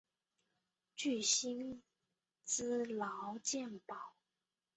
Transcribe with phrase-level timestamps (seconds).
[0.95, 1.83] 具薪
[2.43, 4.15] 资劳健保